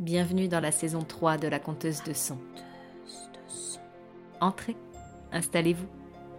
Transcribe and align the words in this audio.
Bienvenue 0.00 0.46
dans 0.46 0.60
la 0.60 0.70
saison 0.70 1.02
3 1.02 1.38
de 1.38 1.48
la 1.48 1.58
conteuse 1.58 2.04
de 2.04 2.12
son. 2.12 2.38
Entrez, 4.40 4.76
installez-vous, 5.32 5.88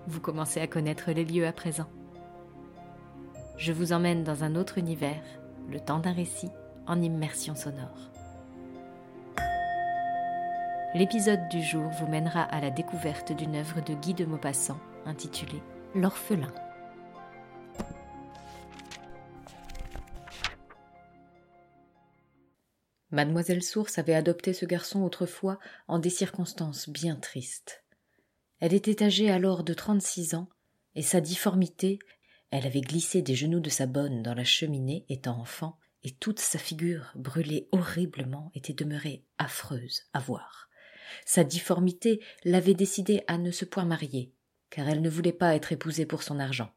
vous 0.07 0.21
commencez 0.21 0.61
à 0.61 0.67
connaître 0.67 1.11
les 1.11 1.25
lieux 1.25 1.45
à 1.45 1.51
présent. 1.51 1.87
Je 3.57 3.73
vous 3.73 3.91
emmène 3.91 4.23
dans 4.23 4.45
un 4.45 4.55
autre 4.55 4.77
univers, 4.77 5.21
le 5.69 5.81
temps 5.81 5.99
d'un 5.99 6.13
récit 6.13 6.47
en 6.87 7.01
immersion 7.01 7.53
sonore. 7.53 8.09
L'épisode 10.95 11.49
du 11.49 11.61
jour 11.61 11.89
vous 11.99 12.07
mènera 12.07 12.43
à 12.43 12.61
la 12.61 12.69
découverte 12.69 13.33
d'une 13.33 13.57
œuvre 13.57 13.81
de 13.81 13.93
Guy 13.93 14.13
de 14.13 14.23
Maupassant 14.23 14.79
intitulée 15.05 15.61
L'orphelin. 15.95 16.53
Mademoiselle 23.11 23.63
Source 23.63 23.97
avait 23.97 24.13
adopté 24.13 24.53
ce 24.53 24.65
garçon 24.65 25.01
autrefois 25.01 25.59
en 25.87 25.97
des 25.97 26.11
circonstances 26.11 26.89
bien 26.89 27.15
tristes. 27.15 27.83
Elle 28.59 28.73
était 28.73 29.03
âgée 29.03 29.31
alors 29.31 29.63
de 29.63 29.73
trente-six 29.73 30.35
ans, 30.35 30.49
et 30.95 31.01
sa 31.01 31.21
difformité, 31.21 31.99
elle 32.51 32.67
avait 32.67 32.81
glissé 32.81 33.21
des 33.21 33.35
genoux 33.35 33.59
de 33.59 33.69
sa 33.69 33.87
bonne 33.87 34.21
dans 34.21 34.33
la 34.33 34.43
cheminée 34.43 35.05
étant 35.09 35.39
enfant, 35.39 35.79
et 36.03 36.11
toute 36.11 36.39
sa 36.39 36.59
figure, 36.59 37.11
brûlée 37.15 37.67
horriblement, 37.71 38.51
était 38.53 38.73
demeurée 38.73 39.25
affreuse 39.37 40.03
à 40.13 40.19
voir. 40.19 40.69
Sa 41.25 41.43
difformité 41.43 42.23
l'avait 42.43 42.73
décidée 42.73 43.23
à 43.27 43.37
ne 43.37 43.51
se 43.51 43.65
point 43.65 43.85
marier, 43.85 44.33
car 44.69 44.87
elle 44.87 45.01
ne 45.01 45.09
voulait 45.09 45.33
pas 45.33 45.55
être 45.55 45.71
épousée 45.71 46.05
pour 46.05 46.21
son 46.21 46.39
argent. 46.39 46.71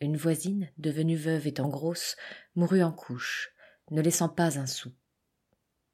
Une 0.00 0.16
voisine, 0.16 0.70
devenue 0.78 1.16
veuve 1.16 1.46
étant 1.46 1.68
grosse, 1.68 2.16
mourut 2.54 2.82
en 2.82 2.92
couche, 2.92 3.52
ne 3.90 4.00
laissant 4.00 4.28
pas 4.28 4.58
un 4.58 4.66
sou. 4.66 4.92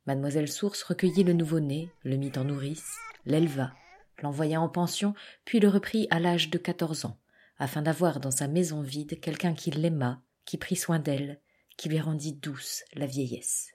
Mademoiselle 0.06 0.48
Source 0.48 0.82
recueillit 0.82 1.24
le 1.24 1.32
nouveau-né, 1.32 1.90
le 2.04 2.16
mit 2.16 2.32
en 2.36 2.44
nourrice, 2.44 2.96
l'éleva, 3.24 3.72
l'envoya 4.22 4.60
en 4.60 4.68
pension, 4.68 5.14
puis 5.44 5.60
le 5.60 5.68
reprit 5.68 6.06
à 6.10 6.20
l'âge 6.20 6.50
de 6.50 6.58
quatorze 6.58 7.04
ans, 7.04 7.18
afin 7.58 7.82
d'avoir 7.82 8.20
dans 8.20 8.30
sa 8.30 8.48
maison 8.48 8.82
vide 8.82 9.20
quelqu'un 9.20 9.54
qui 9.54 9.70
l'aimât, 9.70 10.22
qui 10.44 10.58
prit 10.58 10.76
soin 10.76 10.98
d'elle, 10.98 11.40
qui 11.76 11.88
lui 11.88 12.00
rendit 12.00 12.34
douce 12.34 12.84
la 12.94 13.06
vieillesse. 13.06 13.72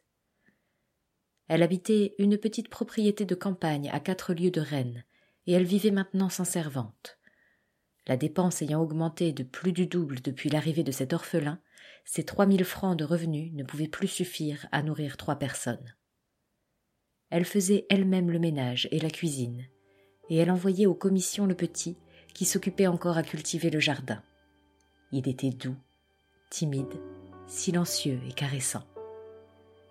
Elle 1.48 1.64
habitait 1.64 2.16
une 2.18 2.38
petite 2.38 2.70
propriété 2.70 3.26
de 3.26 3.36
campagne 3.36 3.90
à 3.90 4.00
quatre 4.00 4.34
lieues 4.34 4.52
de 4.52 4.62
Rennes, 4.62 5.04
et 5.48 5.54
elle 5.54 5.66
vivait 5.66 5.92
maintenant 5.92 6.30
sans 6.30 6.46
servante. 6.46 7.20
La 8.08 8.18
dépense 8.18 8.62
ayant 8.62 8.82
augmenté 8.82 9.34
de 9.34 9.44
plus 9.44 9.74
du 9.74 9.86
double 9.86 10.22
depuis 10.22 10.50
l'arrivée 10.50 10.84
de 10.84 10.92
cet 10.92 11.14
orphelin, 11.14 11.60
ces 12.06 12.24
trois 12.24 12.46
mille 12.46 12.66
francs 12.66 12.98
de 12.98 13.06
revenus 13.06 13.54
ne 13.54 13.64
pouvaient 13.64 13.88
plus 13.88 14.08
suffire 14.08 14.68
à 14.72 14.84
nourrir 14.84 15.18
trois 15.18 15.36
personnes. 15.36 15.96
Elle 17.30 17.46
faisait 17.46 17.86
elle-même 17.90 18.30
le 18.30 18.40
ménage 18.40 18.88
et 18.92 19.00
la 19.00 19.10
cuisine, 19.10 19.66
et 20.30 20.38
elle 20.38 20.52
envoyait 20.52 20.86
aux 20.86 20.96
commissions 20.96 21.46
le 21.46 21.56
petit, 21.56 21.98
qui 22.34 22.46
s'occupait 22.46 22.88
encore 22.88 23.18
à 23.18 23.24
cultiver 23.24 23.70
le 23.70 23.80
jardin. 23.80 24.22
Il 25.12 25.28
était 25.28 25.50
doux, 25.50 25.76
timide, 26.50 27.00
silencieux 27.48 28.20
et 28.28 28.34
caressant. 28.34 28.84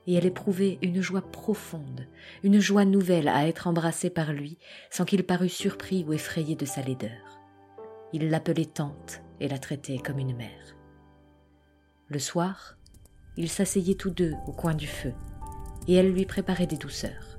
Et 0.07 0.15
elle 0.15 0.27
éprouvait 0.27 0.79
une 0.83 1.03
joie 1.03 1.21
profonde, 1.21 2.07
une 2.43 2.59
joie 2.59 2.87
nouvelle 2.87 3.29
à 3.29 3.47
être 3.47 3.67
embrassée 3.67 4.11
par 4.11 4.33
lui 4.33 4.59
sans 4.91 5.05
qu'il 5.05 5.25
parût 5.25 5.51
surpris 5.51 6.05
ou 6.05 6.13
effrayé 6.13 6.57
de 6.57 6.65
sa 6.65 6.81
laideur. 6.81 7.39
Il 8.13 8.31
l'appelait 8.31 8.65
tante 8.65 9.21
et 9.41 9.49
la 9.49 9.59
traitait 9.59 9.99
comme 9.99 10.19
une 10.19 10.35
mère. 10.35 10.80
Le 12.13 12.19
soir, 12.19 12.77
ils 13.37 13.49
s'asseyaient 13.49 13.95
tous 13.95 14.11
deux 14.11 14.35
au 14.49 14.51
coin 14.51 14.75
du 14.75 14.89
feu, 14.89 15.13
et 15.87 15.95
elle 15.95 16.11
lui 16.11 16.27
préparait 16.27 16.67
des 16.67 16.77
douceurs. 16.77 17.39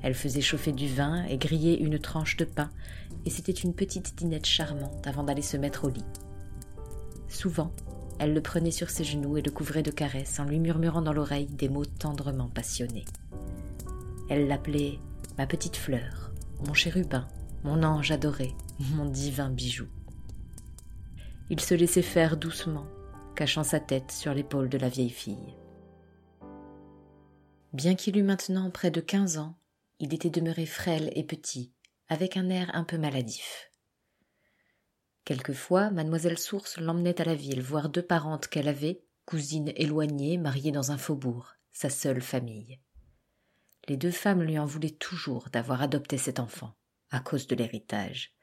Elle 0.00 0.14
faisait 0.14 0.40
chauffer 0.40 0.70
du 0.70 0.86
vin 0.86 1.24
et 1.24 1.38
grillait 1.38 1.74
une 1.74 1.98
tranche 1.98 2.36
de 2.36 2.44
pain, 2.44 2.70
et 3.26 3.30
c'était 3.30 3.50
une 3.50 3.74
petite 3.74 4.14
dînette 4.16 4.46
charmante 4.46 5.08
avant 5.08 5.24
d'aller 5.24 5.42
se 5.42 5.56
mettre 5.56 5.86
au 5.86 5.88
lit. 5.88 6.04
Souvent, 7.28 7.72
elle 8.20 8.32
le 8.32 8.40
prenait 8.40 8.70
sur 8.70 8.90
ses 8.90 9.02
genoux 9.02 9.36
et 9.38 9.42
le 9.42 9.50
couvrait 9.50 9.82
de 9.82 9.90
caresses 9.90 10.38
en 10.38 10.44
lui 10.44 10.60
murmurant 10.60 11.02
dans 11.02 11.12
l'oreille 11.12 11.48
des 11.48 11.68
mots 11.68 11.84
tendrement 11.84 12.48
passionnés. 12.48 13.06
Elle 14.28 14.46
l'appelait 14.46 15.00
ma 15.36 15.48
petite 15.48 15.76
fleur, 15.76 16.30
mon 16.64 16.74
chérubin, 16.74 17.26
mon 17.64 17.82
ange 17.82 18.12
adoré, 18.12 18.54
mon 18.94 19.06
divin 19.06 19.50
bijou. 19.50 19.88
Il 21.50 21.58
se 21.58 21.74
laissait 21.74 22.02
faire 22.02 22.36
doucement, 22.36 22.86
cachant 23.40 23.64
sa 23.64 23.80
tête 23.80 24.12
sur 24.12 24.34
l'épaule 24.34 24.68
de 24.68 24.76
la 24.76 24.90
vieille 24.90 25.08
fille. 25.08 25.56
Bien 27.72 27.94
qu'il 27.94 28.18
eût 28.18 28.22
maintenant 28.22 28.70
près 28.70 28.90
de 28.90 29.00
quinze 29.00 29.38
ans, 29.38 29.58
il 29.98 30.12
était 30.12 30.28
demeuré 30.28 30.66
frêle 30.66 31.10
et 31.14 31.24
petit, 31.24 31.72
avec 32.08 32.36
un 32.36 32.50
air 32.50 32.70
un 32.74 32.84
peu 32.84 32.98
maladif. 32.98 33.72
Quelquefois, 35.24 35.90
mademoiselle 35.90 36.36
Source 36.36 36.76
l'emmenait 36.76 37.18
à 37.18 37.24
la 37.24 37.34
ville 37.34 37.62
voir 37.62 37.88
deux 37.88 38.02
parentes 38.02 38.46
qu'elle 38.46 38.68
avait, 38.68 39.00
cousines 39.24 39.72
éloignées, 39.74 40.36
mariées 40.36 40.70
dans 40.70 40.92
un 40.92 40.98
faubourg, 40.98 41.54
sa 41.72 41.88
seule 41.88 42.20
famille. 42.20 42.78
Les 43.88 43.96
deux 43.96 44.10
femmes 44.10 44.42
lui 44.42 44.58
en 44.58 44.66
voulaient 44.66 44.90
toujours 44.90 45.48
d'avoir 45.50 45.80
adopté 45.80 46.18
cet 46.18 46.40
enfant, 46.40 46.74
à 47.10 47.20
cause 47.20 47.46
de 47.46 47.56
l'héritage. 47.56 48.34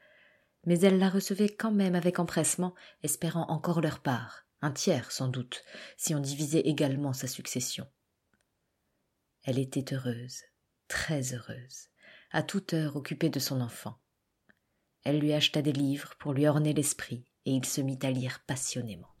Mais 0.66 0.80
elle 0.80 0.98
la 0.98 1.08
recevait 1.08 1.50
quand 1.50 1.70
même 1.70 1.94
avec 1.94 2.18
empressement, 2.18 2.74
espérant 3.04 3.46
encore 3.48 3.80
leur 3.80 4.00
part, 4.00 4.47
un 4.60 4.70
tiers 4.70 5.12
sans 5.12 5.28
doute, 5.28 5.64
si 5.96 6.14
on 6.14 6.20
divisait 6.20 6.60
également 6.60 7.12
sa 7.12 7.26
succession. 7.26 7.86
Elle 9.44 9.58
était 9.58 9.94
heureuse, 9.94 10.42
très 10.88 11.32
heureuse, 11.34 11.88
à 12.32 12.42
toute 12.42 12.74
heure 12.74 12.96
occupée 12.96 13.30
de 13.30 13.38
son 13.38 13.60
enfant. 13.60 13.98
Elle 15.04 15.20
lui 15.20 15.32
acheta 15.32 15.62
des 15.62 15.72
livres 15.72 16.14
pour 16.18 16.32
lui 16.32 16.46
orner 16.46 16.74
l'esprit, 16.74 17.24
et 17.44 17.52
il 17.52 17.64
se 17.64 17.80
mit 17.80 17.98
à 18.02 18.10
lire 18.10 18.40
passionnément. 18.46 19.14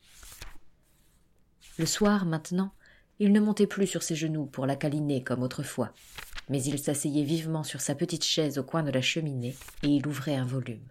Le 1.78 1.86
soir, 1.86 2.26
maintenant, 2.26 2.74
il 3.20 3.32
ne 3.32 3.40
montait 3.40 3.66
plus 3.66 3.86
sur 3.86 4.02
ses 4.02 4.16
genoux 4.16 4.46
pour 4.46 4.66
la 4.66 4.76
câliner 4.76 5.22
comme 5.22 5.42
autrefois, 5.42 5.94
mais 6.48 6.62
il 6.62 6.78
s'asseyait 6.78 7.24
vivement 7.24 7.64
sur 7.64 7.80
sa 7.80 7.94
petite 7.94 8.24
chaise 8.24 8.58
au 8.58 8.64
coin 8.64 8.82
de 8.82 8.90
la 8.90 9.00
cheminée, 9.00 9.56
et 9.82 9.88
il 9.88 10.06
ouvrait 10.06 10.36
un 10.36 10.44
volume. 10.44 10.88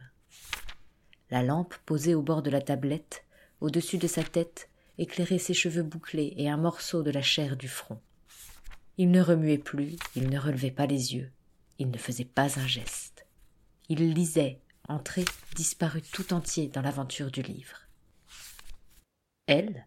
La 1.29 1.43
lampe 1.43 1.75
posée 1.85 2.15
au 2.15 2.21
bord 2.21 2.41
de 2.41 2.49
la 2.49 2.61
tablette 2.61 3.25
au-dessus 3.61 3.97
de 3.97 4.07
sa 4.07 4.23
tête, 4.23 4.69
éclairait 4.97 5.37
ses 5.37 5.53
cheveux 5.53 5.83
bouclés 5.83 6.33
et 6.37 6.49
un 6.49 6.57
morceau 6.57 7.03
de 7.03 7.11
la 7.11 7.21
chair 7.21 7.55
du 7.57 7.67
front. 7.67 7.99
Il 8.97 9.11
ne 9.11 9.21
remuait 9.21 9.57
plus, 9.57 9.95
il 10.15 10.29
ne 10.29 10.39
relevait 10.39 10.71
pas 10.71 10.87
les 10.87 11.15
yeux, 11.15 11.31
il 11.77 11.91
ne 11.91 11.97
faisait 11.97 12.25
pas 12.25 12.59
un 12.59 12.67
geste. 12.67 13.25
Il 13.89 14.13
lisait, 14.13 14.59
entré, 14.87 15.23
disparut 15.55 16.01
tout 16.01 16.33
entier 16.33 16.67
dans 16.67 16.81
l'aventure 16.81 17.31
du 17.31 17.41
livre. 17.41 17.77
Elle, 19.45 19.85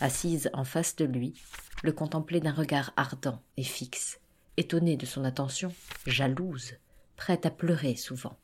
assise 0.00 0.50
en 0.52 0.64
face 0.64 0.96
de 0.96 1.04
lui, 1.04 1.34
le 1.82 1.92
contemplait 1.92 2.40
d'un 2.40 2.52
regard 2.52 2.92
ardent 2.96 3.42
et 3.56 3.64
fixe, 3.64 4.20
étonnée 4.56 4.96
de 4.96 5.06
son 5.06 5.24
attention, 5.24 5.74
jalouse, 6.06 6.74
prête 7.16 7.46
à 7.46 7.50
pleurer 7.50 7.96
souvent. 7.96 8.38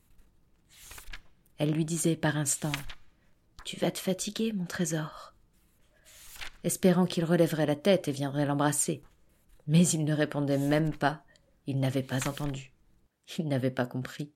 Elle 1.57 1.71
lui 1.71 1.85
disait 1.85 2.15
par 2.15 2.37
instants 2.37 2.71
tu 3.63 3.77
vas 3.77 3.91
te 3.91 3.99
fatiguer, 3.99 4.53
mon 4.53 4.65
trésor. 4.65 5.33
Espérant 6.63 7.05
qu'il 7.05 7.25
relèverait 7.25 7.65
la 7.65 7.75
tête 7.75 8.07
et 8.07 8.11
viendrait 8.11 8.45
l'embrasser. 8.45 9.03
Mais 9.67 9.87
il 9.87 10.03
ne 10.03 10.13
répondait 10.13 10.57
même 10.57 10.95
pas. 10.95 11.23
Il 11.67 11.79
n'avait 11.79 12.03
pas 12.03 12.27
entendu. 12.27 12.73
Il 13.37 13.47
n'avait 13.47 13.71
pas 13.71 13.85
compris. 13.85 14.33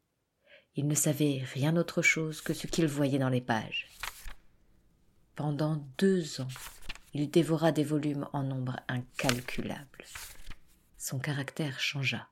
Il 0.75 0.88
ne 0.88 0.95
savait 0.95 1.41
rien 1.53 1.75
autre 1.78 2.01
chose 2.01 2.41
que 2.41 2.53
ce 2.53 2.67
qu'il 2.67 2.88
voyait 2.88 3.19
dans 3.19 3.29
les 3.29 3.41
pages. 3.41 3.89
Pendant 5.35 5.84
deux 5.97 6.41
ans, 6.41 6.47
il 7.14 7.29
dévora 7.29 7.72
des 7.72 7.84
volumes 7.84 8.28
en 8.34 8.43
nombre 8.43 8.79
incalculable. 8.87 10.05
Son 10.97 11.19
caractère 11.19 11.79
changea. 11.79 12.28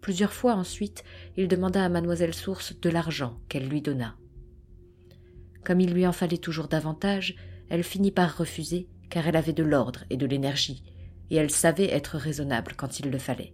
Plusieurs 0.00 0.32
fois 0.32 0.54
ensuite, 0.54 1.04
il 1.36 1.48
demanda 1.48 1.84
à 1.84 1.88
mademoiselle 1.88 2.34
Source 2.34 2.78
de 2.78 2.90
l'argent 2.90 3.40
qu'elle 3.48 3.68
lui 3.68 3.82
donna. 3.82 4.16
Comme 5.68 5.82
il 5.82 5.92
lui 5.92 6.06
en 6.06 6.12
fallait 6.12 6.38
toujours 6.38 6.66
davantage, 6.66 7.36
elle 7.68 7.84
finit 7.84 8.10
par 8.10 8.38
refuser, 8.38 8.88
car 9.10 9.26
elle 9.26 9.36
avait 9.36 9.52
de 9.52 9.62
l'ordre 9.62 10.04
et 10.08 10.16
de 10.16 10.24
l'énergie, 10.24 10.82
et 11.28 11.36
elle 11.36 11.50
savait 11.50 11.90
être 11.90 12.16
raisonnable 12.16 12.72
quand 12.74 13.00
il 13.00 13.10
le 13.10 13.18
fallait. 13.18 13.52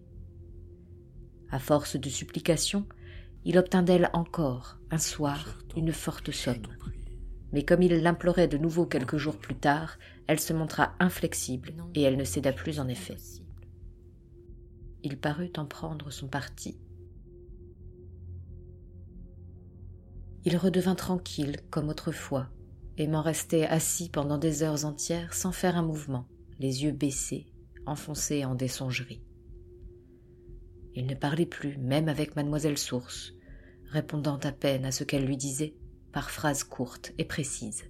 À 1.51 1.59
force 1.59 1.97
de 1.97 2.09
supplications, 2.09 2.87
il 3.45 3.59
obtint 3.59 3.83
d'elle 3.83 4.11
encore, 4.13 4.79
un 4.93 4.99
soir, 4.99 5.59
une 5.77 5.91
forte 5.91 6.31
somme. 6.31 6.69
Mais 7.53 7.65
comme 7.65 7.83
il 7.83 8.01
l'implorait 8.01 8.47
de 8.47 8.59
nouveau 8.59 8.87
quelques 8.87 9.17
jours 9.17 9.41
plus 9.41 9.57
tard, 9.57 9.99
elle 10.29 10.39
se 10.39 10.53
montra 10.53 10.95
inflexible, 11.01 11.75
et 11.97 12.03
elle 12.03 12.17
ne 12.17 12.23
céda 12.23 12.53
plus 12.53 12.79
en 12.79 12.87
effet. 12.87 13.17
Il 15.03 15.19
parut 15.19 15.53
en 15.57 15.67
prendre 15.67 16.11
son 16.11 16.29
parti, 16.29 16.79
il 20.45 20.57
redevint 20.57 20.95
tranquille 20.95 21.57
comme 21.71 21.89
autrefois, 21.89 22.49
aimant 22.99 23.23
rester 23.23 23.67
assis 23.67 24.09
pendant 24.11 24.39
des 24.39 24.63
heures 24.63 24.85
entières 24.85 25.35
sans 25.35 25.53
faire 25.53 25.77
un 25.77 25.83
mouvement, 25.83 26.29
les 26.59 26.85
yeux 26.85 26.93
baissés, 26.93 27.47
enfoncé 27.87 28.45
en 28.45 28.55
des 28.55 28.69
songeries. 28.69 29.23
Il 30.95 31.07
ne 31.07 31.15
parlait 31.15 31.47
plus, 31.47 31.77
même 31.79 32.09
avec 32.09 32.37
mademoiselle 32.37 32.79
Source, 32.79 33.33
répondant 33.91 34.39
à 34.39 34.53
peine 34.53 34.85
à 34.85 34.93
ce 34.93 35.03
qu'elle 35.03 35.27
lui 35.27 35.37
disait, 35.37 35.75
par 36.13 36.31
phrases 36.31 36.63
courtes 36.63 37.13
et 37.19 37.25
précises. 37.25 37.85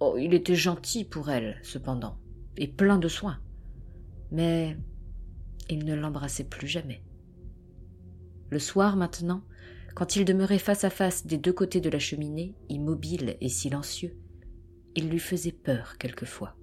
Oh, 0.00 0.16
il 0.18 0.34
était 0.34 0.56
gentil 0.56 1.04
pour 1.04 1.30
elle, 1.30 1.58
cependant, 1.62 2.18
et 2.58 2.68
plein 2.68 2.98
de 2.98 3.08
soins. 3.08 3.40
Mais 4.30 4.76
il 5.70 5.86
ne 5.86 5.94
l'embrassait 5.94 6.44
plus 6.44 6.66
jamais. 6.66 7.02
Le 8.50 8.58
soir 8.58 8.96
maintenant, 8.96 9.42
quand 9.96 10.14
il 10.14 10.26
demeurait 10.26 10.58
face 10.58 10.84
à 10.84 10.90
face 10.90 11.26
des 11.26 11.38
deux 11.38 11.54
côtés 11.54 11.80
de 11.80 11.88
la 11.88 11.98
cheminée, 11.98 12.54
immobile 12.68 13.38
et 13.40 13.48
silencieux, 13.48 14.14
il 14.94 15.08
lui 15.08 15.18
faisait 15.18 15.52
peur 15.52 15.96
quelquefois. 15.96 16.54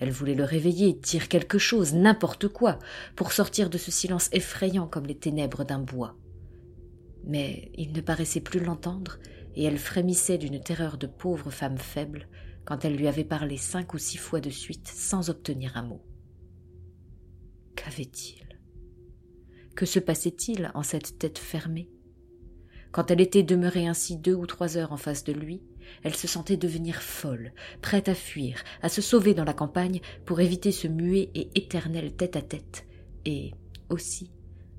Elle 0.00 0.10
voulait 0.10 0.34
le 0.34 0.42
réveiller, 0.42 0.94
dire 0.94 1.28
quelque 1.28 1.56
chose, 1.56 1.94
n'importe 1.94 2.48
quoi, 2.48 2.80
pour 3.14 3.30
sortir 3.30 3.70
de 3.70 3.78
ce 3.78 3.92
silence 3.92 4.28
effrayant 4.32 4.88
comme 4.88 5.06
les 5.06 5.16
ténèbres 5.16 5.64
d'un 5.64 5.78
bois. 5.78 6.16
Mais 7.28 7.70
il 7.76 7.92
ne 7.92 8.00
paraissait 8.00 8.40
plus 8.40 8.58
l'entendre, 8.58 9.20
et 9.54 9.62
elle 9.62 9.78
frémissait 9.78 10.36
d'une 10.36 10.60
terreur 10.60 10.98
de 10.98 11.06
pauvre 11.06 11.52
femme 11.52 11.78
faible 11.78 12.26
quand 12.64 12.84
elle 12.84 12.96
lui 12.96 13.06
avait 13.06 13.22
parlé 13.22 13.56
cinq 13.56 13.94
ou 13.94 13.98
six 13.98 14.16
fois 14.16 14.40
de 14.40 14.50
suite 14.50 14.88
sans 14.88 15.30
obtenir 15.30 15.76
un 15.76 15.84
mot. 15.84 16.04
Qu'avait-il? 17.76 18.43
Que 19.74 19.86
se 19.86 19.98
passait-il 19.98 20.70
en 20.74 20.82
cette 20.82 21.18
tête 21.18 21.38
fermée? 21.38 21.90
Quand 22.92 23.10
elle 23.10 23.20
était 23.20 23.42
demeurée 23.42 23.88
ainsi 23.88 24.16
deux 24.16 24.34
ou 24.34 24.46
trois 24.46 24.76
heures 24.76 24.92
en 24.92 24.96
face 24.96 25.24
de 25.24 25.32
lui, 25.32 25.62
elle 26.04 26.14
se 26.14 26.28
sentait 26.28 26.56
devenir 26.56 27.02
folle, 27.02 27.52
prête 27.82 28.08
à 28.08 28.14
fuir, 28.14 28.62
à 28.82 28.88
se 28.88 29.02
sauver 29.02 29.34
dans 29.34 29.44
la 29.44 29.52
campagne 29.52 30.00
pour 30.24 30.40
éviter 30.40 30.70
ce 30.70 30.86
muet 30.86 31.28
et 31.34 31.50
éternel 31.56 32.14
tête-à-tête, 32.14 32.86
et 33.24 33.52
aussi 33.88 34.30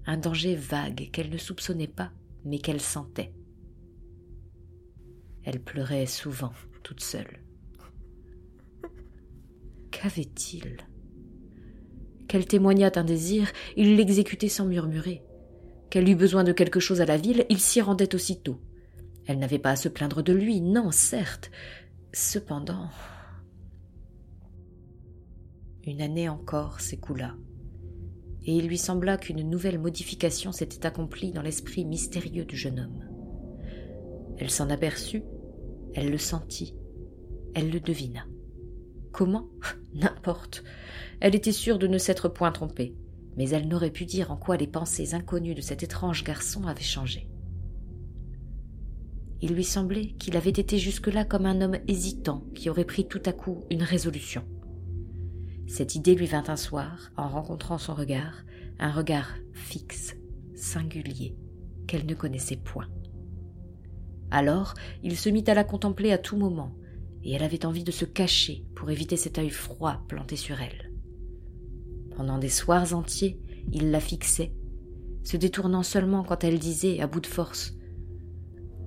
un 0.05 0.17
danger 0.17 0.55
vague 0.55 1.09
qu'elle 1.11 1.29
ne 1.29 1.37
soupçonnait 1.37 1.87
pas, 1.87 2.11
mais 2.45 2.59
qu'elle 2.59 2.81
sentait. 2.81 3.33
Elle 5.43 5.61
pleurait 5.61 6.05
souvent, 6.05 6.53
toute 6.83 7.03
seule. 7.03 7.41
Qu'avait-il? 9.91 10.77
Qu'elle 12.27 12.45
témoignât 12.45 12.91
un 12.95 13.03
désir, 13.03 13.51
il 13.75 13.95
l'exécutait 13.95 14.49
sans 14.49 14.65
murmurer. 14.65 15.23
Qu'elle 15.89 16.09
eût 16.09 16.15
besoin 16.15 16.43
de 16.43 16.51
quelque 16.51 16.79
chose 16.79 17.01
à 17.01 17.05
la 17.05 17.17
ville, 17.17 17.45
il 17.49 17.59
s'y 17.59 17.81
rendait 17.81 18.15
aussitôt. 18.15 18.59
Elle 19.27 19.39
n'avait 19.39 19.59
pas 19.59 19.71
à 19.71 19.75
se 19.75 19.89
plaindre 19.89 20.23
de 20.23 20.33
lui, 20.33 20.61
non, 20.61 20.91
certes. 20.91 21.51
Cependant. 22.13 22.89
Une 25.85 26.01
année 26.01 26.29
encore 26.29 26.79
s'écoula, 26.79 27.35
et 28.43 28.55
il 28.55 28.67
lui 28.67 28.77
sembla 28.77 29.17
qu'une 29.17 29.47
nouvelle 29.47 29.79
modification 29.79 30.51
s'était 30.51 30.85
accomplie 30.85 31.31
dans 31.31 31.41
l'esprit 31.41 31.85
mystérieux 31.85 32.45
du 32.45 32.55
jeune 32.55 32.79
homme. 32.79 33.03
Elle 34.37 34.49
s'en 34.49 34.69
aperçut, 34.69 35.23
elle 35.93 36.09
le 36.09 36.17
sentit, 36.17 36.75
elle 37.53 37.69
le 37.69 37.79
devina. 37.79 38.25
Comment 39.15 39.47
N'importe. 39.93 40.61
Elle 41.21 41.35
était 41.35 41.53
sûre 41.53 41.79
de 41.79 41.87
ne 41.87 41.97
s'être 41.97 42.27
point 42.27 42.51
trompée, 42.51 42.97
mais 43.37 43.47
elle 43.47 43.69
n'aurait 43.69 43.89
pu 43.89 44.03
dire 44.03 44.29
en 44.29 44.35
quoi 44.35 44.57
les 44.57 44.67
pensées 44.67 45.13
inconnues 45.13 45.55
de 45.55 45.61
cet 45.61 45.83
étrange 45.83 46.25
garçon 46.25 46.67
avaient 46.67 46.81
changé. 46.81 47.29
Il 49.41 49.53
lui 49.53 49.63
semblait 49.63 50.07
qu'il 50.19 50.35
avait 50.35 50.49
été 50.49 50.77
jusque-là 50.77 51.23
comme 51.23 51.45
un 51.45 51.61
homme 51.61 51.77
hésitant 51.87 52.43
qui 52.55 52.69
aurait 52.69 52.83
pris 52.83 53.07
tout 53.07 53.21
à 53.25 53.31
coup 53.31 53.63
une 53.71 53.83
résolution. 53.83 54.43
Cette 55.65 55.95
idée 55.95 56.15
lui 56.15 56.25
vint 56.25 56.43
un 56.49 56.57
soir, 56.57 57.13
en 57.15 57.29
rencontrant 57.29 57.77
son 57.77 57.93
regard, 57.93 58.43
un 58.79 58.91
regard 58.91 59.29
fixe, 59.53 60.17
singulier, 60.55 61.37
qu'elle 61.87 62.05
ne 62.05 62.15
connaissait 62.15 62.57
point. 62.57 62.89
Alors 64.29 64.73
il 65.03 65.15
se 65.15 65.29
mit 65.29 65.45
à 65.47 65.53
la 65.53 65.63
contempler 65.63 66.11
à 66.11 66.17
tout 66.17 66.35
moment, 66.35 66.75
et 67.25 67.33
elle 67.33 67.43
avait 67.43 67.65
envie 67.65 67.83
de 67.83 67.91
se 67.91 68.05
cacher 68.05 68.63
pour 68.75 68.91
éviter 68.91 69.17
cet 69.17 69.39
œil 69.39 69.49
froid 69.49 70.03
planté 70.07 70.35
sur 70.35 70.61
elle. 70.61 70.93
Pendant 72.15 72.37
des 72.37 72.49
soirs 72.49 72.93
entiers, 72.93 73.39
il 73.73 73.89
la 73.89 73.99
fixait, 73.99 74.53
se 75.23 75.35
détournant 75.35 75.81
seulement 75.81 76.23
quand 76.23 76.43
elle 76.43 76.59
disait, 76.59 77.01
à 77.01 77.07
bout 77.07 77.19
de 77.19 77.27
force, 77.27 77.73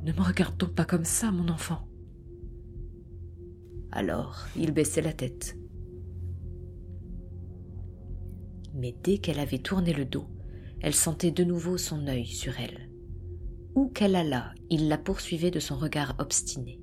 ne 0.04 0.12
me 0.12 0.22
regarde 0.22 0.56
donc 0.56 0.74
pas 0.74 0.84
comme 0.84 1.04
ça, 1.04 1.32
mon 1.32 1.48
enfant? 1.48 1.88
Alors 3.90 4.46
il 4.56 4.70
baissait 4.72 5.02
la 5.02 5.12
tête. 5.12 5.58
Mais 8.74 8.94
dès 9.02 9.18
qu'elle 9.18 9.40
avait 9.40 9.58
tourné 9.58 9.92
le 9.92 10.04
dos, 10.04 10.28
elle 10.80 10.94
sentait 10.94 11.32
de 11.32 11.42
nouveau 11.42 11.76
son 11.76 12.06
œil 12.06 12.26
sur 12.26 12.60
elle. 12.60 12.88
Où 13.74 13.88
qu'elle 13.88 14.14
allât, 14.14 14.52
il 14.70 14.88
la 14.88 14.98
poursuivait 14.98 15.50
de 15.50 15.58
son 15.58 15.76
regard 15.76 16.14
obstiné. 16.20 16.80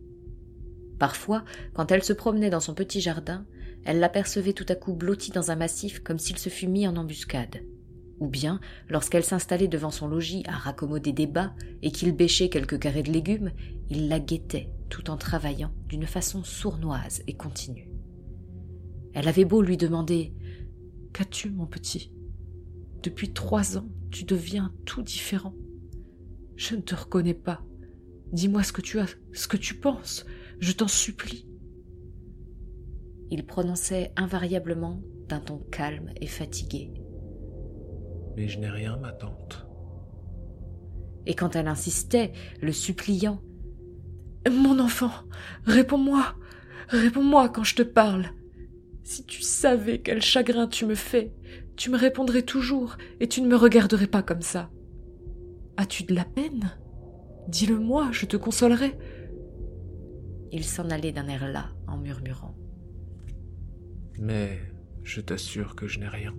Parfois, 0.99 1.43
quand 1.73 1.91
elle 1.91 2.03
se 2.03 2.13
promenait 2.13 2.49
dans 2.49 2.59
son 2.59 2.73
petit 2.73 3.01
jardin, 3.01 3.45
elle 3.83 3.99
l'apercevait 3.99 4.53
tout 4.53 4.65
à 4.69 4.75
coup 4.75 4.93
blottie 4.93 5.31
dans 5.31 5.51
un 5.51 5.55
massif 5.55 5.99
comme 5.99 6.19
s'il 6.19 6.37
se 6.37 6.49
fût 6.49 6.67
mis 6.67 6.87
en 6.87 6.95
embuscade 6.95 7.61
ou 8.19 8.27
bien, 8.27 8.59
lorsqu'elle 8.89 9.23
s'installait 9.23 9.67
devant 9.67 9.91
son 9.91 10.07
logis 10.07 10.43
à 10.47 10.53
raccommoder 10.53 11.11
des 11.11 11.27
bas 11.27 11.53
et 11.81 11.91
qu'il 11.91 12.15
bêchait 12.15 12.49
quelques 12.49 12.79
carrés 12.79 13.03
de 13.03 13.11
légumes, 13.11 13.51
il 13.89 14.07
la 14.07 14.19
guettait 14.19 14.69
tout 14.89 15.09
en 15.09 15.17
travaillant 15.17 15.71
d'une 15.87 16.05
façon 16.05 16.43
sournoise 16.43 17.23
et 17.27 17.33
continue. 17.33 17.89
Elle 19.13 19.27
avait 19.27 19.45
beau 19.45 19.61
lui 19.61 19.77
demander 19.77 20.33
Qu'as-tu, 21.13 21.49
mon 21.49 21.65
petit? 21.65 22.11
Depuis 23.01 23.31
trois 23.31 23.77
ans, 23.77 23.87
tu 24.11 24.25
deviens 24.25 24.73
tout 24.85 25.01
différent. 25.01 25.53
Je 26.57 26.75
ne 26.75 26.81
te 26.81 26.95
reconnais 26.95 27.33
pas. 27.33 27.63
Dis-moi 28.33 28.63
ce 28.63 28.73
que 28.73 28.81
tu 28.81 28.99
as, 28.99 29.07
ce 29.33 29.47
que 29.47 29.55
tu 29.55 29.75
penses. 29.75 30.25
Je 30.59 30.71
t'en 30.71 30.87
supplie. 30.87 31.47
Il 33.31 33.45
prononçait 33.45 34.11
invariablement 34.15 35.01
d'un 35.27 35.39
ton 35.39 35.57
calme 35.57 36.11
et 36.21 36.27
fatigué 36.27 36.93
mais 38.35 38.47
je 38.47 38.59
n'ai 38.59 38.69
rien, 38.69 38.97
ma 38.97 39.11
tante. 39.11 39.65
Et 41.25 41.33
quand 41.33 41.55
elle 41.55 41.67
insistait, 41.67 42.33
le 42.61 42.71
suppliant 42.71 43.41
Mon 44.49 44.79
enfant, 44.79 45.11
réponds-moi, 45.65 46.35
réponds-moi 46.89 47.49
quand 47.49 47.63
je 47.63 47.75
te 47.75 47.81
parle. 47.81 48.27
Si 49.03 49.25
tu 49.25 49.41
savais 49.41 49.99
quel 49.99 50.21
chagrin 50.21 50.67
tu 50.67 50.85
me 50.85 50.95
fais, 50.95 51.33
tu 51.75 51.89
me 51.89 51.97
répondrais 51.97 52.41
toujours 52.41 52.97
et 53.19 53.27
tu 53.27 53.41
ne 53.41 53.47
me 53.47 53.55
regarderais 53.55 54.07
pas 54.07 54.23
comme 54.23 54.41
ça. 54.41 54.69
As-tu 55.77 56.03
de 56.03 56.15
la 56.15 56.25
peine? 56.25 56.71
Dis-le-moi, 57.47 58.09
je 58.11 58.25
te 58.25 58.37
consolerai. 58.37 58.97
Il 60.51 60.63
s'en 60.63 60.89
allait 60.89 61.11
d'un 61.11 61.27
air 61.27 61.47
las 61.51 61.69
en 61.87 61.97
murmurant. 61.97 62.55
Mais 64.19 64.59
je 65.03 65.21
t'assure 65.21 65.75
que 65.75 65.87
je 65.87 65.99
n'ai 65.99 66.07
rien. 66.07 66.33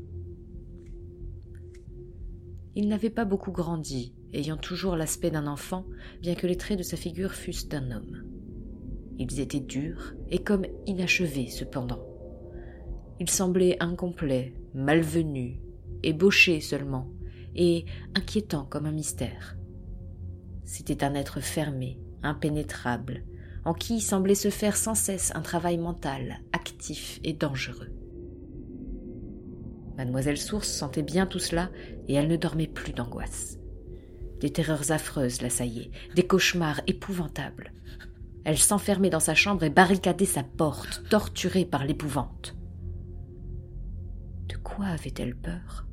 Il 2.75 2.89
n'avait 2.89 3.11
pas 3.11 3.25
beaucoup 3.25 3.53
grandi, 3.53 4.15
ayant 4.33 4.57
toujours 4.57 4.97
l'aspect 4.97 5.31
d'un 5.31 5.47
enfant, 5.47 5.87
bien 6.21 6.35
que 6.35 6.47
les 6.47 6.57
traits 6.57 6.79
de 6.79 6.83
sa 6.83 6.97
figure 6.97 7.33
fussent 7.33 7.69
d'un 7.69 7.91
homme. 7.91 8.25
Ils 9.19 9.41
étaient 9.41 9.61
durs 9.61 10.15
et 10.29 10.39
comme 10.39 10.67
inachevés 10.87 11.49
cependant. 11.49 12.05
Il 13.19 13.31
semblait 13.31 13.83
incomplet, 13.83 14.53
malvenu, 14.75 15.59
ébauché 16.03 16.61
seulement, 16.61 17.11
et 17.55 17.87
inquiétant 18.15 18.67
comme 18.67 18.85
un 18.85 18.93
mystère. 18.93 19.57
C'était 20.65 21.03
un 21.03 21.15
être 21.15 21.41
fermé, 21.41 21.99
impénétrable, 22.23 23.25
en 23.67 23.75
qui 23.75 24.01
semblait 24.01 24.37
se 24.37 24.49
faire 24.49 24.77
sans 24.77 24.95
cesse 24.95 25.33
un 25.35 25.43
travail 25.43 25.77
mental, 25.77 26.39
actif 26.53 27.19
et 27.25 27.33
dangereux. 27.33 27.91
Mademoiselle 29.99 30.39
Source 30.39 30.69
sentait 30.69 31.03
bien 31.03 31.27
tout 31.27 31.41
cela 31.41 31.71
et 32.07 32.15
elle 32.15 32.29
ne 32.29 32.37
dormait 32.37 32.69
plus 32.69 32.93
d'angoisse. 32.93 33.59
Des 34.41 34.53
terreurs 34.53 34.93
affreuses 34.93 35.43
l'assaillaient, 35.43 35.91
des 36.15 36.25
cauchemars 36.27 36.81
épouvantables. 36.87 37.73
Elle 38.45 38.59
s'enfermait 38.59 39.11
dans 39.11 39.19
sa 39.19 39.35
chambre 39.35 39.65
et 39.65 39.71
barricadait 39.71 40.27
sa 40.27 40.45
porte, 40.45 41.03
torturée 41.11 41.65
par 41.65 41.85
l'épouvante. 41.85 42.55
De 44.49 44.57
quoi 44.59 44.87
avait-elle 44.87 45.35
peur? 45.35 45.89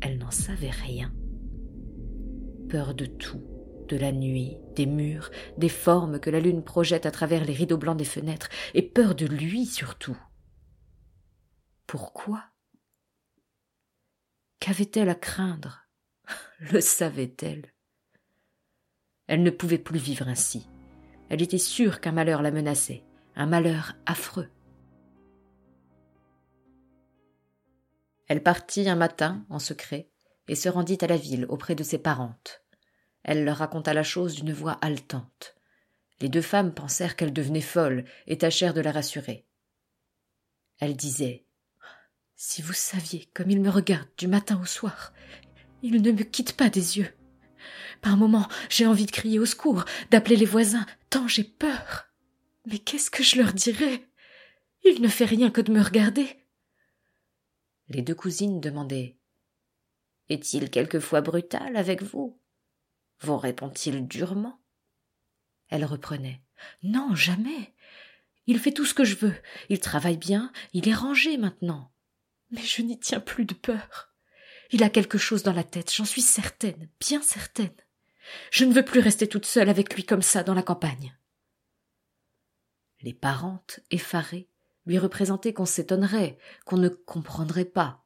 Elle 0.00 0.16
n'en 0.16 0.30
savait 0.30 0.70
rien. 0.70 1.12
Peur 2.70 2.94
de 2.94 3.04
tout, 3.04 3.42
de 3.88 3.96
la 3.96 4.12
nuit, 4.12 4.56
des 4.74 4.86
murs, 4.86 5.30
des 5.58 5.68
formes 5.68 6.18
que 6.20 6.30
la 6.30 6.40
lune 6.40 6.62
projette 6.62 7.06
à 7.06 7.10
travers 7.10 7.44
les 7.44 7.52
rideaux 7.52 7.78
blancs 7.78 7.96
des 7.96 8.04
fenêtres, 8.04 8.48
et 8.74 8.82
peur 8.82 9.14
de 9.14 9.26
lui 9.26 9.66
surtout. 9.66 10.16
Pourquoi? 11.86 12.44
Qu'avait-elle 14.60 15.10
à 15.10 15.14
craindre? 15.14 15.86
Le 16.72 16.80
savait-elle? 16.80 17.72
Elle 19.26 19.42
ne 19.42 19.50
pouvait 19.50 19.78
plus 19.78 19.98
vivre 19.98 20.28
ainsi. 20.28 20.68
Elle 21.28 21.42
était 21.42 21.58
sûre 21.58 22.00
qu'un 22.00 22.12
malheur 22.12 22.42
la 22.42 22.50
menaçait, 22.50 23.04
un 23.36 23.46
malheur 23.46 23.94
affreux. 24.06 24.48
Elle 28.26 28.42
partit 28.42 28.88
un 28.88 28.96
matin, 28.96 29.44
en 29.50 29.58
secret, 29.58 30.10
et 30.48 30.54
se 30.54 30.68
rendit 30.68 30.98
à 31.00 31.06
la 31.06 31.16
ville 31.16 31.46
auprès 31.48 31.74
de 31.74 31.82
ses 31.82 31.98
parentes. 31.98 32.63
Elle 33.24 33.44
leur 33.44 33.56
raconta 33.56 33.94
la 33.94 34.02
chose 34.02 34.36
d'une 34.36 34.52
voix 34.52 34.78
haletante. 34.82 35.56
Les 36.20 36.28
deux 36.28 36.42
femmes 36.42 36.72
pensèrent 36.72 37.16
qu'elle 37.16 37.32
devenait 37.32 37.60
folle 37.60 38.04
et 38.26 38.38
tâchèrent 38.38 38.74
de 38.74 38.80
la 38.80 38.92
rassurer. 38.92 39.46
Elle 40.78 40.94
disait 40.94 41.46
Si 42.36 42.62
vous 42.62 42.72
saviez 42.72 43.28
comme 43.34 43.50
il 43.50 43.60
me 43.60 43.70
regarde 43.70 44.08
du 44.18 44.28
matin 44.28 44.60
au 44.60 44.66
soir, 44.66 45.12
il 45.82 46.02
ne 46.02 46.12
me 46.12 46.22
quitte 46.22 46.56
pas 46.56 46.68
des 46.68 46.98
yeux. 46.98 47.12
Par 48.02 48.16
moments, 48.16 48.48
j'ai 48.68 48.86
envie 48.86 49.06
de 49.06 49.10
crier 49.10 49.38
au 49.38 49.46
secours, 49.46 49.84
d'appeler 50.10 50.36
les 50.36 50.44
voisins, 50.44 50.86
tant 51.08 51.26
j'ai 51.26 51.44
peur. 51.44 52.06
Mais 52.66 52.78
qu'est-ce 52.78 53.10
que 53.10 53.22
je 53.22 53.36
leur 53.36 53.52
dirais? 53.52 54.06
Il 54.84 55.00
ne 55.00 55.08
fait 55.08 55.24
rien 55.24 55.50
que 55.50 55.62
de 55.62 55.72
me 55.72 55.82
regarder. 55.82 56.28
Les 57.88 58.02
deux 58.02 58.14
cousines 58.14 58.60
demandaient 58.60 59.16
Est-il 60.28 60.70
quelquefois 60.70 61.22
brutal 61.22 61.76
avec 61.76 62.02
vous? 62.02 62.38
Vous 63.20 63.36
répond-il 63.36 64.06
durement? 64.06 64.60
Elle 65.68 65.84
reprenait 65.84 66.42
Non, 66.82 67.14
jamais. 67.14 67.74
Il 68.46 68.58
fait 68.58 68.72
tout 68.72 68.84
ce 68.84 68.94
que 68.94 69.04
je 69.04 69.16
veux. 69.16 69.34
Il 69.68 69.80
travaille 69.80 70.18
bien, 70.18 70.52
il 70.72 70.88
est 70.88 70.94
rangé 70.94 71.36
maintenant. 71.36 71.92
Mais 72.50 72.62
je 72.62 72.82
n'y 72.82 72.98
tiens 72.98 73.20
plus 73.20 73.44
de 73.44 73.54
peur. 73.54 74.14
Il 74.70 74.82
a 74.82 74.90
quelque 74.90 75.18
chose 75.18 75.42
dans 75.42 75.52
la 75.52 75.64
tête, 75.64 75.92
j'en 75.92 76.04
suis 76.04 76.22
certaine, 76.22 76.88
bien 77.00 77.22
certaine. 77.22 77.74
Je 78.50 78.64
ne 78.64 78.72
veux 78.72 78.84
plus 78.84 79.00
rester 79.00 79.28
toute 79.28 79.46
seule 79.46 79.68
avec 79.68 79.94
lui 79.94 80.04
comme 80.04 80.22
ça 80.22 80.42
dans 80.42 80.54
la 80.54 80.62
campagne. 80.62 81.16
Les 83.02 83.12
parentes, 83.12 83.80
effarées, 83.90 84.48
lui 84.86 84.98
représentaient 84.98 85.52
qu'on 85.52 85.66
s'étonnerait, 85.66 86.38
qu'on 86.64 86.78
ne 86.78 86.88
comprendrait 86.88 87.64
pas, 87.64 88.04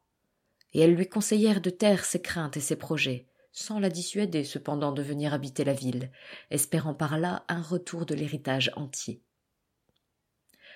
et 0.73 0.81
elles 0.81 0.95
lui 0.95 1.07
conseillèrent 1.07 1.61
de 1.61 1.69
taire 1.69 2.05
ses 2.05 2.21
craintes 2.21 2.57
et 2.57 2.61
ses 2.61 2.75
projets, 2.75 3.28
sans 3.59 3.79
la 3.79 3.89
dissuader 3.89 4.45
cependant 4.45 4.93
de 4.93 5.01
venir 5.01 5.33
habiter 5.33 5.65
la 5.65 5.73
ville, 5.73 6.11
espérant 6.49 6.93
par 6.93 7.17
là 7.17 7.43
un 7.49 7.61
retour 7.61 8.05
de 8.05 8.15
l'héritage 8.15 8.71
entier. 8.77 9.21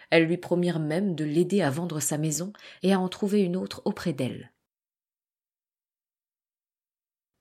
Elles 0.09 0.25
lui 0.25 0.37
promirent 0.37 0.81
même 0.81 1.15
de 1.15 1.23
l'aider 1.23 1.61
à 1.61 1.69
vendre 1.69 2.01
sa 2.01 2.17
maison 2.17 2.51
et 2.81 2.91
à 2.91 2.99
en 2.99 3.07
trouver 3.07 3.41
une 3.41 3.55
autre 3.55 3.81
auprès 3.85 4.11
d'elle. 4.11 4.51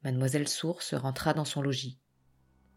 Mademoiselle 0.04 0.48
Source 0.48 0.94
rentra 0.94 1.34
dans 1.34 1.44
son 1.44 1.60
logis. 1.60 1.98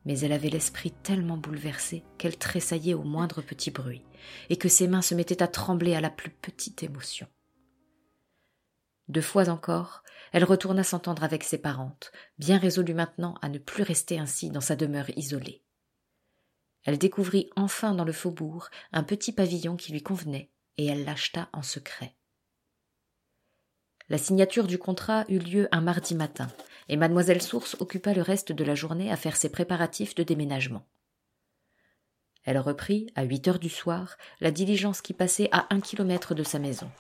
Mais 0.04 0.20
elle 0.20 0.34
avait 0.34 0.50
l'esprit 0.50 0.92
tellement 0.92 1.38
bouleversé 1.38 2.04
qu'elle 2.18 2.38
tressaillait 2.38 2.94
au 2.94 3.04
moindre 3.04 3.42
petit 3.42 3.72
bruit, 3.72 4.04
et 4.50 4.58
que 4.58 4.70
ses 4.70 4.88
mains 4.88 5.02
se 5.02 5.16
mettaient 5.16 5.42
à 5.42 5.48
trembler 5.48 5.96
à 5.96 6.02
la 6.02 6.12
plus 6.12 6.30
petite 6.30 6.84
émotion. 6.84 7.28
Deux 9.08 9.22
fois 9.22 9.50
encore, 9.50 10.04
elle 10.32 10.44
retourna 10.44 10.84
s'entendre 10.84 11.24
avec 11.24 11.44
ses 11.44 11.58
parentes, 11.58 12.12
bien 12.40 12.58
résolue 12.58 12.94
maintenant 12.94 13.36
à 13.42 13.50
ne 13.50 13.60
plus 13.60 13.84
rester 13.84 14.20
ainsi 14.20 14.50
dans 14.50 14.62
sa 14.62 14.76
demeure 14.76 15.10
isolée. 15.16 15.64
Elle 16.84 16.98
découvrit 16.98 17.50
enfin 17.56 17.94
dans 17.94 18.04
le 18.04 18.12
faubourg 18.12 18.70
un 18.92 19.04
petit 19.04 19.32
pavillon 19.32 19.76
qui 19.76 19.92
lui 19.92 20.04
convenait, 20.04 20.52
et 20.78 20.86
elle 20.86 21.06
l'acheta 21.06 21.50
en 21.54 21.62
secret. 21.62 22.16
La 24.08 24.18
signature 24.20 24.68
du 24.68 24.78
contrat 24.78 25.26
eut 25.30 25.40
lieu 25.40 25.68
un 25.72 25.82
mardi 25.82 26.14
matin, 26.14 26.48
et 26.90 26.98
mademoiselle 26.98 27.42
Source 27.42 27.76
occupa 27.80 28.14
le 28.14 28.22
reste 28.22 28.52
de 28.52 28.64
la 28.64 28.76
journée 28.76 29.12
à 29.12 29.18
faire 29.18 29.36
ses 29.36 29.50
préparatifs 29.50 30.14
de 30.14 30.24
déménagement. 30.24 30.86
Elle 32.44 32.60
reprit, 32.60 33.12
à 33.16 33.24
huit 33.24 33.48
heures 33.48 33.58
du 33.58 33.70
soir, 33.70 34.18
la 34.40 34.52
diligence 34.52 35.02
qui 35.02 35.14
passait 35.14 35.50
à 35.52 35.66
un 35.72 35.82
kilomètre 35.82 36.36
de 36.36 36.44
sa 36.44 36.60
maison. 36.60 36.92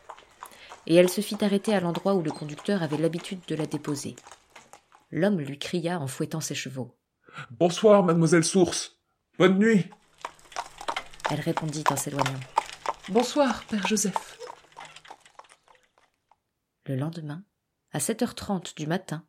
Et 0.88 0.96
elle 0.96 1.10
se 1.10 1.22
fit 1.22 1.44
arrêter 1.44 1.74
à 1.74 1.80
l'endroit 1.80 2.15
où 2.15 2.22
le 2.22 2.32
conducteur 2.32 2.84
avait 2.84 2.98
l'habitude 2.98 3.42
de 3.48 3.56
la 3.56 3.65
déposer. 3.65 4.15
L'homme 5.12 5.39
lui 5.39 5.58
cria 5.58 6.00
en 6.00 6.08
fouettant 6.08 6.42
ses 6.42 6.56
chevaux. 6.56 6.96
Bonsoir, 7.51 8.04
mademoiselle 8.04 8.44
Source. 8.44 9.00
Bonne 9.38 9.58
nuit. 9.58 9.89
Elle 11.30 11.39
répondit 11.39 11.84
en 11.89 11.96
s'éloignant. 11.96 12.39
Bonsoir, 13.10 13.63
père 13.65 13.88
Joseph. 13.88 14.38
Le 16.86 16.96
lendemain, 16.96 17.44
à 17.92 18.00
sept 18.00 18.22
heures 18.22 18.36
trente 18.36 18.75
du 18.77 18.88
matin, 18.88 19.25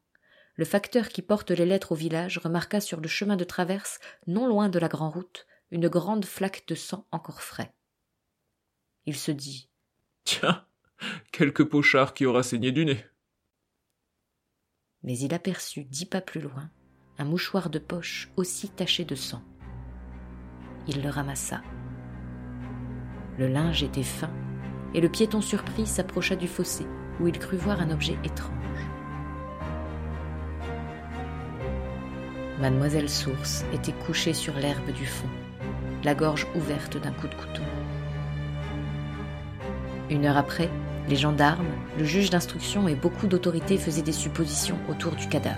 le 0.56 0.64
facteur 0.64 1.08
qui 1.08 1.22
porte 1.22 1.50
les 1.50 1.66
lettres 1.66 1.92
au 1.92 1.94
village 1.94 2.38
remarqua 2.38 2.80
sur 2.80 3.00
le 3.00 3.08
chemin 3.08 3.36
de 3.36 3.44
traverse, 3.44 3.98
non 4.26 4.46
loin 4.46 4.68
de 4.68 4.78
la 4.78 4.88
grande 4.88 5.14
route, 5.14 5.46
une 5.70 5.88
grande 5.88 6.24
flaque 6.24 6.66
de 6.68 6.74
sang 6.74 7.06
encore 7.10 7.42
frais. 7.42 7.74
Il 9.04 9.16
se 9.16 9.30
dit 9.30 9.70
Tiens, 10.24 10.66
quelque 11.32 11.62
pochard 11.62 12.14
qui 12.14 12.26
aura 12.26 12.42
saigné 12.42 12.72
du 12.72 12.84
nez. 12.84 13.04
Mais 15.02 15.18
il 15.18 15.34
aperçut 15.34 15.84
dix 15.84 16.06
pas 16.06 16.20
plus 16.20 16.40
loin 16.40 16.70
un 17.18 17.24
mouchoir 17.24 17.70
de 17.70 17.78
poche 17.78 18.30
aussi 18.36 18.68
taché 18.68 19.04
de 19.04 19.14
sang. 19.14 19.42
Il 20.86 21.02
le 21.02 21.08
ramassa. 21.08 21.62
Le 23.38 23.48
linge 23.48 23.82
était 23.82 24.02
fin, 24.02 24.30
et 24.94 25.00
le 25.00 25.08
piéton 25.08 25.40
surpris 25.40 25.86
s'approcha 25.86 26.36
du 26.36 26.48
fossé 26.48 26.86
où 27.20 27.26
il 27.26 27.38
crut 27.38 27.58
voir 27.58 27.80
un 27.80 27.90
objet 27.90 28.18
étrange. 28.24 28.52
Mademoiselle 32.60 33.10
Source 33.10 33.64
était 33.72 33.92
couchée 33.92 34.32
sur 34.32 34.54
l'herbe 34.54 34.90
du 34.92 35.06
fond, 35.06 35.28
la 36.04 36.14
gorge 36.14 36.46
ouverte 36.54 36.96
d'un 36.96 37.12
coup 37.12 37.28
de 37.28 37.34
couteau. 37.34 37.62
Une 40.08 40.24
heure 40.24 40.36
après, 40.36 40.70
les 41.08 41.16
gendarmes, 41.16 41.66
le 41.98 42.04
juge 42.04 42.30
d'instruction 42.30 42.88
et 42.88 42.94
beaucoup 42.94 43.26
d'autorités 43.26 43.78
faisaient 43.78 44.02
des 44.02 44.12
suppositions 44.12 44.78
autour 44.88 45.12
du 45.12 45.28
cadavre. 45.28 45.56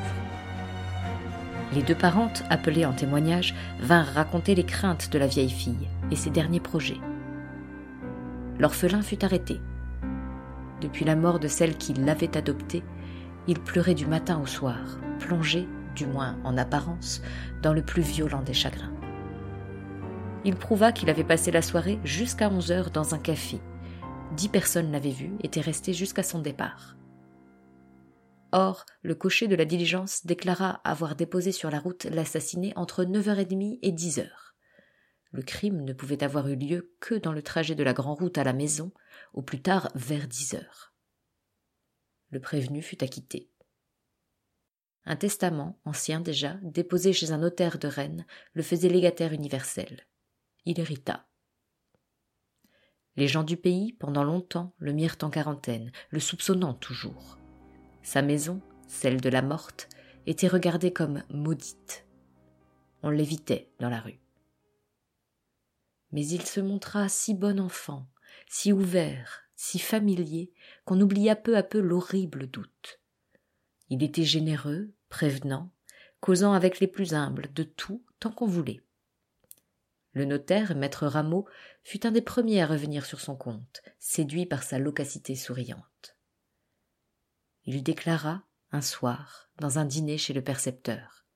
Les 1.74 1.82
deux 1.82 1.94
parentes, 1.94 2.44
appelées 2.50 2.86
en 2.86 2.92
témoignage, 2.92 3.54
vinrent 3.80 4.14
raconter 4.14 4.54
les 4.54 4.64
craintes 4.64 5.10
de 5.10 5.18
la 5.18 5.26
vieille 5.26 5.50
fille 5.50 5.88
et 6.10 6.16
ses 6.16 6.30
derniers 6.30 6.60
projets. 6.60 7.00
L'orphelin 8.58 9.02
fut 9.02 9.24
arrêté 9.24 9.60
depuis 10.80 11.04
la 11.04 11.16
mort 11.16 11.40
de 11.40 11.48
celle 11.48 11.76
qui 11.76 11.92
l'avait 11.92 12.36
adopté, 12.36 12.84
il 13.48 13.58
pleurait 13.58 13.94
du 13.94 14.06
matin 14.06 14.40
au 14.40 14.46
soir, 14.46 14.78
plongé, 15.18 15.66
du 15.96 16.06
moins 16.06 16.36
en 16.44 16.56
apparence, 16.56 17.20
dans 17.62 17.72
le 17.72 17.82
plus 17.82 18.02
violent 18.02 18.42
des 18.42 18.54
chagrins. 18.54 18.92
Il 20.44 20.54
prouva 20.54 20.92
qu'il 20.92 21.10
avait 21.10 21.24
passé 21.24 21.50
la 21.50 21.62
soirée 21.62 21.98
jusqu'à 22.04 22.48
onze 22.48 22.70
heures 22.70 22.90
dans 22.90 23.14
un 23.14 23.18
café. 23.18 23.58
Dix 24.36 24.48
personnes 24.48 24.92
l'avaient 24.92 25.10
vu, 25.10 25.36
étaient 25.42 25.60
restées 25.60 25.94
jusqu'à 25.94 26.22
son 26.22 26.40
départ. 26.40 26.96
Or, 28.52 28.86
le 29.02 29.14
cocher 29.14 29.48
de 29.48 29.56
la 29.56 29.64
diligence 29.64 30.24
déclara 30.24 30.80
avoir 30.84 31.16
déposé 31.16 31.52
sur 31.52 31.70
la 31.70 31.80
route 31.80 32.04
l'assassiné 32.04 32.72
entre 32.76 33.04
neuf 33.04 33.28
heures 33.28 33.38
et 33.38 33.44
demie 33.44 33.78
et 33.82 33.92
dix 33.92 34.18
heures. 34.18 34.54
Le 35.32 35.42
crime 35.42 35.82
ne 35.84 35.92
pouvait 35.92 36.24
avoir 36.24 36.48
eu 36.48 36.56
lieu 36.56 36.94
que 37.00 37.14
dans 37.14 37.32
le 37.32 37.42
trajet 37.42 37.74
de 37.74 37.82
la 37.82 37.92
grande 37.92 38.18
route 38.18 38.38
à 38.38 38.44
la 38.44 38.54
maison, 38.54 38.92
au 39.34 39.42
plus 39.42 39.60
tard 39.60 39.90
vers 39.94 40.26
dix 40.26 40.54
heures. 40.54 40.94
Le 42.30 42.40
prévenu 42.40 42.82
fut 42.82 43.02
acquitté. 43.04 43.50
Un 45.04 45.16
testament, 45.16 45.78
ancien 45.84 46.20
déjà, 46.20 46.58
déposé 46.62 47.12
chez 47.12 47.32
un 47.32 47.38
notaire 47.38 47.78
de 47.78 47.88
Rennes, 47.88 48.26
le 48.52 48.62
faisait 48.62 48.88
légataire 48.88 49.32
universel. 49.32 50.06
Il 50.64 50.80
hérita. 50.80 51.27
Les 53.18 53.26
gens 53.26 53.42
du 53.42 53.56
pays, 53.56 53.94
pendant 53.94 54.22
longtemps, 54.22 54.72
le 54.78 54.92
mirent 54.92 55.16
en 55.22 55.28
quarantaine, 55.28 55.90
le 56.10 56.20
soupçonnant 56.20 56.72
toujours. 56.72 57.36
Sa 58.04 58.22
maison, 58.22 58.60
celle 58.86 59.20
de 59.20 59.28
la 59.28 59.42
morte, 59.42 59.88
était 60.26 60.46
regardée 60.46 60.92
comme 60.92 61.24
maudite. 61.28 62.06
On 63.02 63.10
l'évitait 63.10 63.72
dans 63.80 63.88
la 63.90 63.98
rue. 63.98 64.20
Mais 66.12 66.24
il 66.28 66.42
se 66.42 66.60
montra 66.60 67.08
si 67.08 67.34
bon 67.34 67.58
enfant, 67.58 68.06
si 68.46 68.72
ouvert, 68.72 69.42
si 69.56 69.80
familier, 69.80 70.52
qu'on 70.84 71.00
oublia 71.00 71.34
peu 71.34 71.56
à 71.56 71.64
peu 71.64 71.80
l'horrible 71.80 72.46
doute. 72.46 73.00
Il 73.90 74.04
était 74.04 74.22
généreux, 74.22 74.92
prévenant, 75.08 75.72
causant 76.20 76.52
avec 76.52 76.78
les 76.78 76.86
plus 76.86 77.14
humbles 77.14 77.48
de 77.52 77.64
tout 77.64 78.00
tant 78.20 78.30
qu'on 78.30 78.46
voulait. 78.46 78.80
Le 80.12 80.24
notaire, 80.24 80.74
maître 80.74 81.06
Rameau, 81.06 81.46
fut 81.84 82.06
un 82.06 82.10
des 82.10 82.22
premiers 82.22 82.62
à 82.62 82.66
revenir 82.66 83.04
sur 83.04 83.20
son 83.20 83.36
compte, 83.36 83.82
séduit 83.98 84.46
par 84.46 84.62
sa 84.62 84.78
loquacité 84.78 85.36
souriante. 85.36 86.16
Il 87.64 87.82
déclara, 87.82 88.44
un 88.72 88.80
soir, 88.80 89.50
dans 89.58 89.78
un 89.78 89.84
dîner 89.84 90.18
chez 90.18 90.32
le 90.32 90.42
percepteur. 90.42 91.26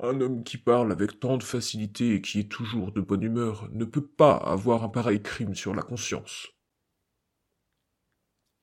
Un 0.00 0.20
homme 0.20 0.42
qui 0.44 0.58
parle 0.58 0.92
avec 0.92 1.20
tant 1.20 1.36
de 1.36 1.42
facilité 1.42 2.14
et 2.14 2.20
qui 2.20 2.40
est 2.40 2.50
toujours 2.50 2.92
de 2.92 3.00
bonne 3.00 3.22
humeur 3.22 3.68
ne 3.72 3.84
peut 3.84 4.06
pas 4.06 4.36
avoir 4.36 4.82
un 4.82 4.88
pareil 4.88 5.22
crime 5.22 5.54
sur 5.54 5.74
la 5.74 5.82
conscience. 5.82 6.48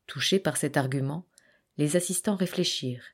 Touchés 0.06 0.40
par 0.40 0.58
cet 0.58 0.76
argument, 0.76 1.28
les 1.78 1.96
assistants 1.96 2.36
réfléchirent, 2.36 3.06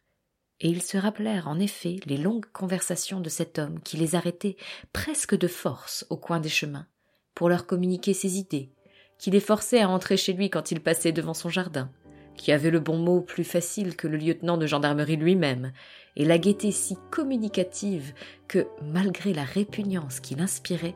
et 0.62 0.70
ils 0.70 0.82
se 0.82 0.98
rappelèrent 0.98 1.48
en 1.48 1.60
effet 1.60 2.00
les 2.06 2.18
longues 2.18 2.46
conversations 2.52 3.20
de 3.20 3.30
cet 3.30 3.60
homme 3.60 3.80
qui 3.82 3.98
les 3.98 4.16
arrêtait 4.16 4.56
presque 4.94 5.38
de 5.38 5.48
force 5.48 6.06
au 6.10 6.18
coin 6.18 6.40
des 6.40 6.50
chemins, 6.50 6.88
pour 7.34 7.50
leur 7.50 7.66
communiquer 7.66 8.14
ses 8.14 8.38
idées, 8.38 8.72
qui 9.18 9.32
les 9.32 9.40
forçait 9.40 9.82
à 9.82 9.90
entrer 9.90 10.18
chez 10.18 10.34
lui 10.34 10.50
quand 10.50 10.72
il 10.72 10.82
passait 10.82 11.12
devant 11.12 11.34
son 11.34 11.50
jardin, 11.50 11.92
qui 12.38 12.52
avait 12.52 12.72
le 12.72 12.80
bon 12.80 12.98
mot 12.98 13.22
plus 13.22 13.44
facile 13.44 13.96
que 13.96 14.08
le 14.08 14.18
lieutenant 14.18 14.58
de 14.58 14.68
gendarmerie 14.68 15.18
lui-même, 15.18 15.72
et 16.16 16.26
la 16.26 16.38
gaieté 16.38 16.72
si 16.72 16.98
communicative 17.12 18.14
que, 18.48 18.68
malgré 18.82 19.34
la 19.34 19.44
répugnance 19.44 20.20
qu'il 20.20 20.42
inspirait, 20.42 20.96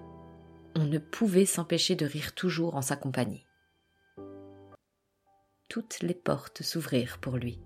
on 0.76 0.86
ne 0.86 0.98
pouvait 0.98 1.46
s'empêcher 1.46 1.96
de 1.96 2.06
rire 2.06 2.34
toujours 2.34 2.76
en 2.76 2.82
sa 2.82 2.96
compagnie. 2.96 3.46
Toutes 5.68 6.02
les 6.02 6.14
portes 6.14 6.64
s'ouvrirent 6.64 7.20
pour 7.20 7.38
lui. 7.38 7.60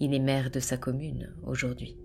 Il 0.00 0.12
est 0.12 0.18
maire 0.18 0.50
de 0.50 0.60
sa 0.60 0.76
commune 0.76 1.32
aujourd'hui. 1.44 1.96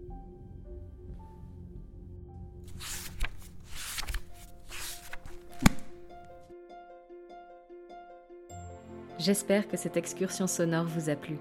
J'espère 9.17 9.67
que 9.67 9.75
cette 9.75 9.97
excursion 9.97 10.47
sonore 10.47 10.85
vous 10.85 11.09
a 11.09 11.15
plu. 11.15 11.37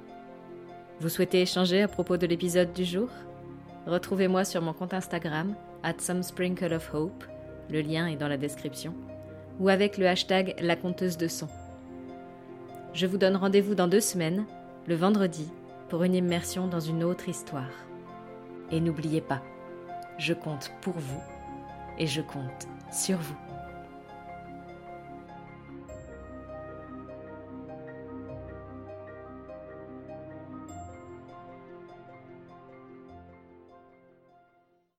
Vous 1.00 1.08
souhaitez 1.08 1.42
échanger 1.42 1.82
à 1.82 1.88
propos 1.88 2.16
de 2.16 2.26
l'épisode 2.26 2.72
du 2.72 2.84
jour? 2.84 3.08
Retrouvez-moi 3.86 4.44
sur 4.44 4.62
mon 4.62 4.72
compte 4.72 4.94
Instagram, 4.94 5.54
at 5.84 5.94
some 5.98 6.22
sprinkle 6.22 6.74
of 6.74 6.92
hope, 6.92 7.24
le 7.70 7.80
lien 7.80 8.08
est 8.08 8.16
dans 8.16 8.26
la 8.26 8.36
description, 8.36 8.94
ou 9.60 9.68
avec 9.68 9.96
le 9.96 10.08
hashtag 10.08 10.56
la 10.60 10.74
conteuse 10.74 11.16
de 11.16 11.28
son. 11.28 11.46
Je 12.94 13.06
vous 13.06 13.16
donne 13.16 13.36
rendez-vous 13.36 13.76
dans 13.76 13.86
deux 13.86 14.00
semaines, 14.00 14.44
le 14.86 14.96
vendredi, 14.96 15.48
pour 15.88 16.04
une 16.04 16.14
immersion 16.14 16.66
dans 16.66 16.80
une 16.80 17.02
autre 17.02 17.28
histoire. 17.28 17.72
Et 18.70 18.80
n'oubliez 18.80 19.20
pas, 19.20 19.42
je 20.18 20.34
compte 20.34 20.70
pour 20.80 20.94
vous 20.94 21.22
et 21.98 22.06
je 22.06 22.20
compte 22.20 22.68
sur 22.92 23.18
vous. 23.18 23.47